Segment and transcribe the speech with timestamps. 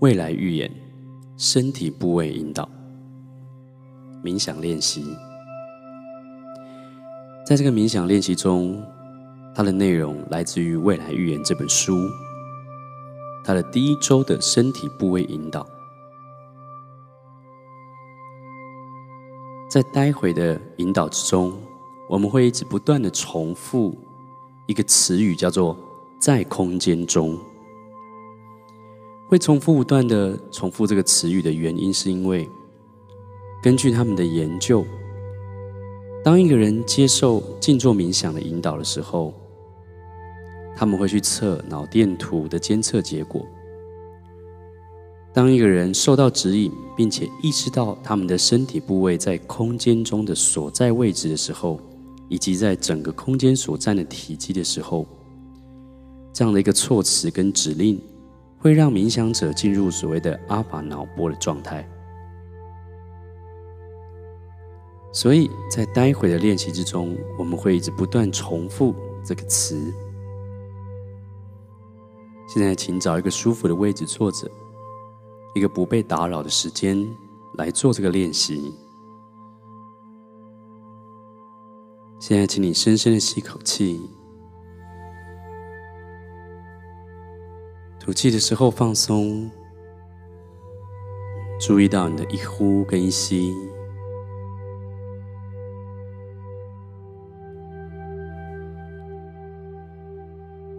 [0.00, 0.70] 未来预言，
[1.36, 2.66] 身体部位引导，
[4.24, 5.04] 冥想练习。
[7.44, 8.82] 在这个冥想练习中，
[9.54, 12.08] 它的内容来自于《未来预言》这本书，
[13.44, 15.66] 它的第一周的身体部位引导。
[19.70, 21.52] 在待会的引导之中，
[22.08, 23.94] 我们会一直不断的重复
[24.66, 25.76] 一个词语，叫做
[26.18, 27.38] “在空间中”。
[29.30, 32.48] 会重复不断的重复这个词语的原因，是因为
[33.62, 34.84] 根据他们的研究，
[36.24, 39.32] 当一个人接受静坐冥想的引导的时候，
[40.74, 43.46] 他们会去测脑电图的监测结果。
[45.32, 51.78] 当一个人受到指引，并且意识到他们的身体部位在空间中的所在位置的时候，
[52.28, 55.06] 以及在整个空间所占的体积的时候，
[56.32, 57.96] 这样的一个措辞跟指令，
[58.60, 61.88] 会让冥想者进入所谓的阿法脑波的状态。
[65.12, 68.94] 所以在待会的练习之中，我们会一直不断重复
[69.24, 69.92] 这个词。
[72.46, 74.48] 现在，请找一个舒服的位置坐着。
[75.52, 77.04] 一个不被打扰的时间
[77.54, 78.72] 来做这个练习。
[82.20, 84.08] 现在，请你深深的吸口气，
[88.10, 89.48] 吐气的时候放松，
[91.60, 93.54] 注意到你的一呼跟一吸，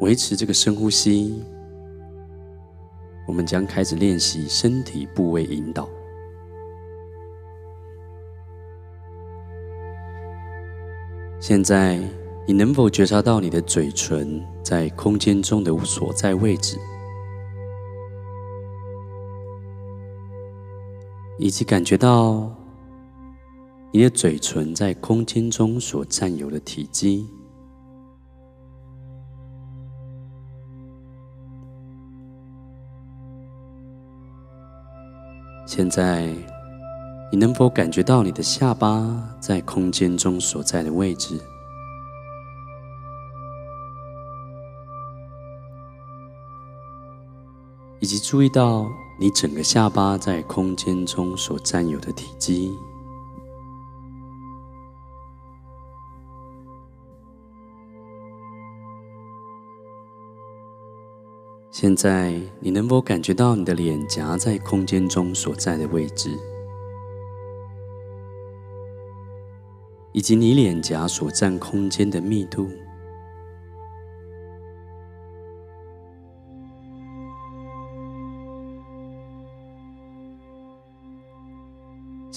[0.00, 1.40] 维持这个深呼吸。
[3.28, 5.88] 我们将开始练习身体部位引导。
[11.38, 12.00] 现在，
[12.44, 16.76] 你能否觉察到你的嘴唇在空间中的所在位置，
[21.42, 22.54] 以及感觉到
[23.92, 27.26] 你的嘴唇在空间中所占有的体积？
[35.64, 36.26] 现在，
[37.32, 41.40] 你能否感觉到你的下巴在空间中所在的位置，
[48.00, 48.86] 以及注意到
[49.22, 52.74] 你整个下巴在空间中所占有的体积？
[61.70, 66.30] 现在，你能否感觉到你的脸颊在空间中所在的位置，
[70.12, 72.66] 以及你脸颊所占空间的密度？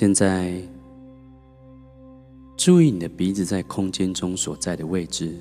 [0.00, 0.50] 现在，
[2.56, 5.36] 注意你的鼻子在空间中所在的位置。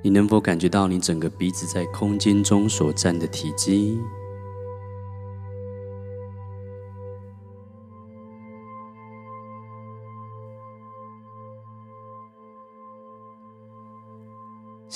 [0.00, 3.98] 你能否感觉到你整个鼻子在空间中所占的体积？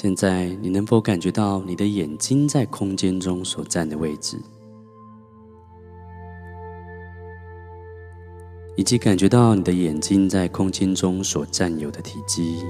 [0.00, 4.40] 现在，你能否感觉到你的眼睛在空间中所占的位置，
[8.76, 12.64] 以及感觉到你的眼睛在空间中所占有的体积？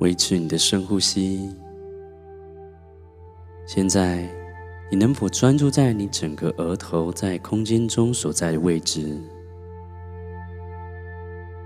[0.00, 1.50] 维持你的深呼吸。
[3.66, 4.28] 现在，
[4.90, 9.18] 你能否专注在你整个额头在空间中所在的位置，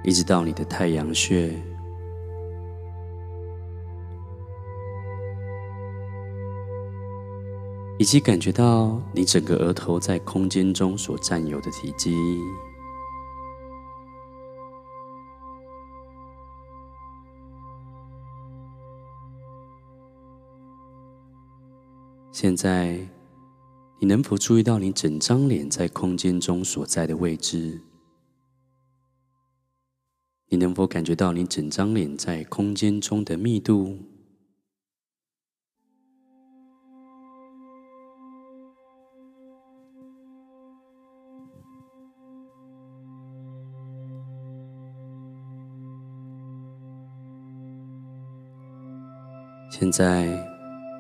[0.03, 1.53] 一直到你的太阳穴，
[7.99, 12.15] 以及感觉到你整个额头在空间中所占有的体积？
[22.41, 22.97] 现在，
[23.99, 27.83] 你能否注意到你整张脸在空间中所在的位置？
[30.47, 33.99] 你能否感觉到你整张脸在空间中的密度？
[49.73, 50.57] 现在。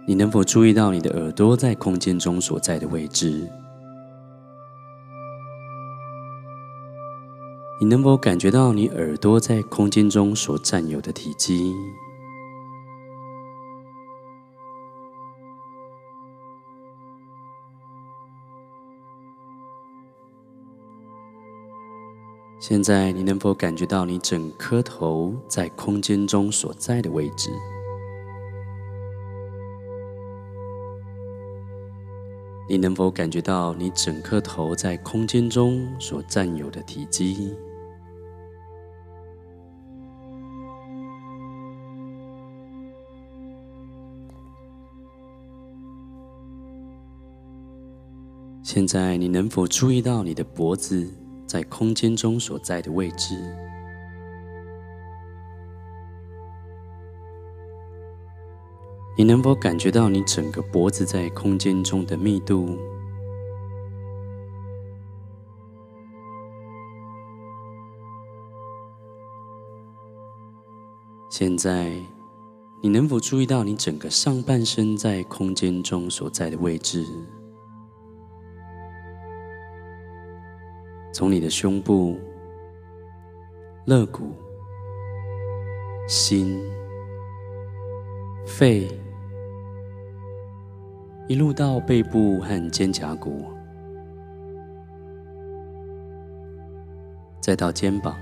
[0.08, 3.46] 你能否注意到你的耳朵在空间中所在的位置？
[7.78, 11.74] 你能否感觉到你耳朵在空间中所占有的体积？
[22.58, 27.50] 现在，你能否感觉到你整颗头在空间中所在的位置？
[32.70, 37.54] 你能否感觉到你整颗头在空间中所占有的体积？
[48.62, 51.10] 现在，你能否注意到你的脖子
[51.46, 53.34] 在空间中所在的位置？
[59.18, 62.78] 你能否感觉到你整个脖子在空间中的密度？
[71.28, 71.90] 现在，
[72.80, 77.04] 你能否注意到你整个上半身在空间中所在的位置？
[81.12, 82.16] 从你的胸部、
[83.86, 84.32] 肋骨、
[86.06, 86.62] 心、
[88.46, 88.88] 肺。
[91.28, 93.44] 一路到背部和肩胛骨，
[97.38, 98.16] 再到肩膀，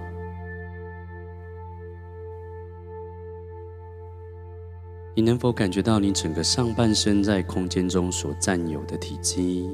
[5.14, 9.70] 你能否感觉到你整个上半身在空间中所占有的体积？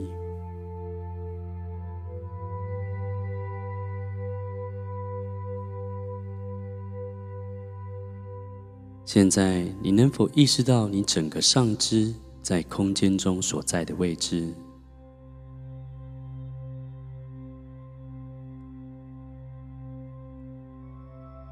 [9.07, 12.15] 现在，你能否意识到你整个上肢？
[12.43, 14.53] 在空间中所在的位置，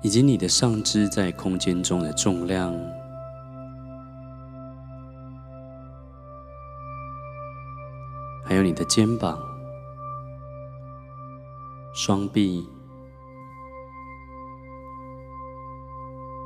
[0.02, 2.75] 以及你的上肢在空间中的重量，
[8.44, 9.38] 还有你的肩膀、
[11.94, 12.66] 双臂，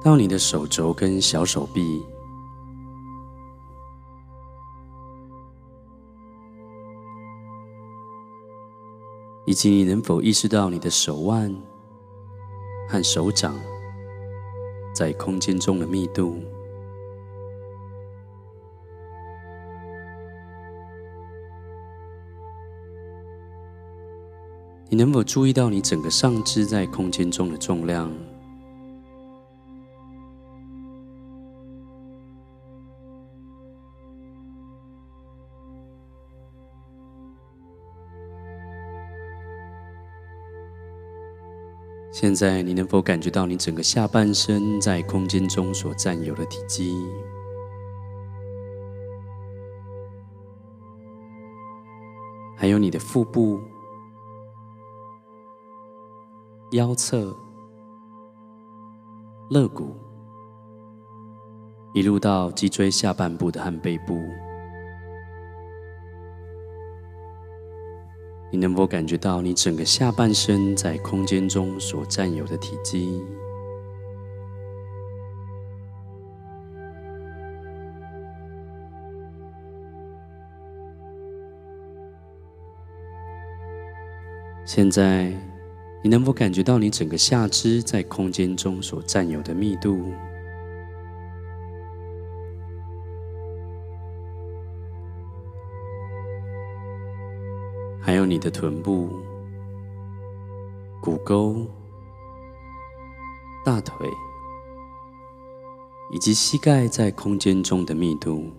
[0.02, 2.04] 到你的手肘跟小手臂。
[9.46, 11.54] 以及你能否意识到你的手腕
[12.88, 13.54] 和手掌
[14.94, 16.42] 在空间中的密度？
[24.88, 28.10] 你能否注意到你整个上肢在空间中的重量？
[42.24, 46.90] 现在，你能否感觉到你整个下半身在空间中所占有的体积？
[52.56, 53.60] 还有你的腹部、
[56.70, 57.36] 腰侧、
[59.50, 59.94] 肋骨，
[61.92, 64.18] 一路到脊椎下半部的和背部。
[68.54, 73.20] 你能否感觉到你整个下半身在空间中所占有的体积？
[84.64, 85.32] 现在，
[86.04, 90.12] 你能否感觉到你整个下肢在空间中所占有的密度？
[98.34, 99.10] 你的臀部、
[101.00, 101.64] 股沟、
[103.64, 104.10] 大腿
[106.12, 108.50] 以及膝盖在空间中的密度，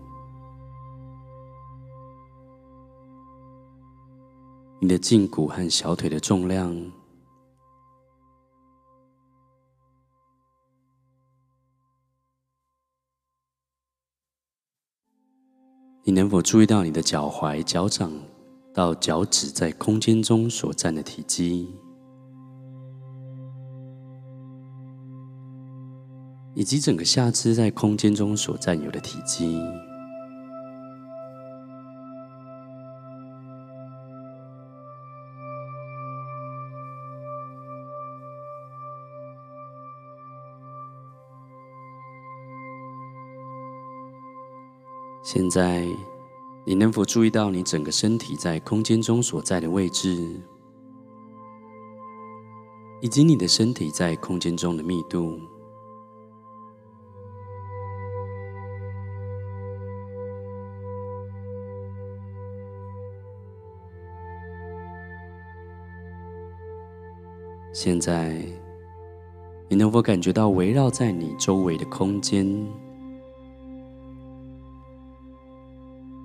[4.80, 6.74] 你的胫骨和小腿的重量，
[16.02, 18.10] 你能否注意到你的脚踝、脚掌？
[18.76, 21.74] 到脚趾在空间中所占的体积，
[26.52, 29.58] 以及整个下肢在空间中所占有的体积。
[45.22, 45.88] 现在。
[46.68, 50.34] 你能否注意到你整个身体在空间中所在的位置？
[53.00, 55.38] 以及你的身体在空间中的密度。
[67.72, 68.44] 现在，
[69.68, 72.44] 你能否感觉到围绕在你周围的空间，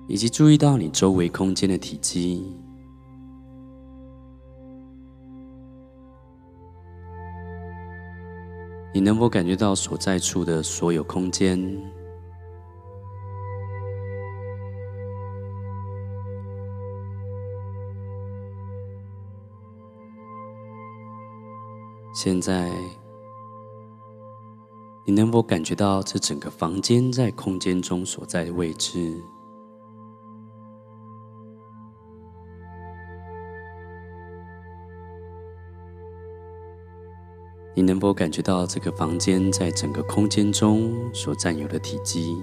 [0.08, 2.54] 以及注意到你周围空间的体积？
[8.94, 11.58] 你能否感觉到所在处的所有空间？
[22.14, 22.70] 现在，
[25.06, 29.18] 你能否感觉到这整个房间在空间中所在的位置？
[37.82, 42.40] 你能否感觉到这个房间在整个空间中所占有的体积？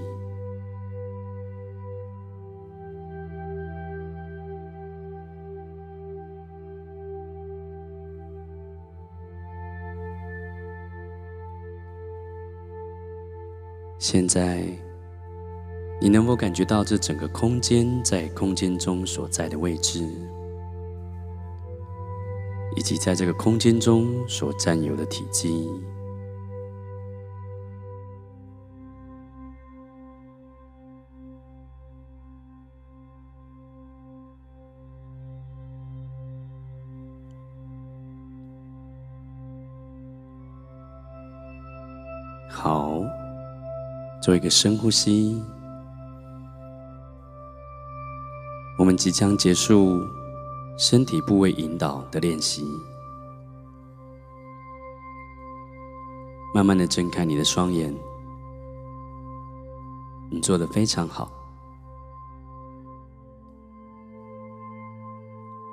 [13.97, 14.61] 现在，
[16.01, 20.05] 你能否感觉到这整个空间在空间中所在的位置，
[22.75, 25.69] 以及在这个空间中所占有的体积？
[42.49, 42.99] 好。
[44.21, 45.41] 做一个深呼吸，
[48.77, 50.05] 我们即将结束
[50.79, 52.63] 身体部位引导的练习。
[56.55, 57.93] 慢慢的睁开你的双眼，
[60.31, 61.29] 你做得非常好。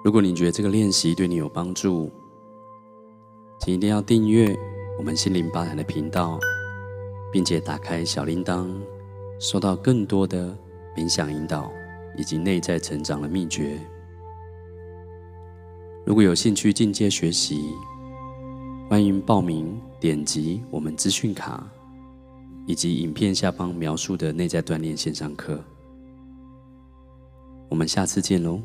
[0.04, 2.10] 如果你觉得这个练习对你有帮助，
[3.60, 4.58] 请一定要订阅
[4.98, 6.38] 我们心灵吧台的频道。
[7.32, 8.66] 并且打开小铃铛，
[9.38, 10.56] 收到更多的
[10.96, 11.70] 冥想引导
[12.16, 13.78] 以及内在成长的秘诀。
[16.06, 17.74] 如果有兴趣进阶学习，
[18.88, 21.68] 欢迎报名，点击我们资讯卡
[22.64, 25.60] 以及影片下方描述的内在锻炼线上课。
[27.68, 28.62] 我们下次见喽！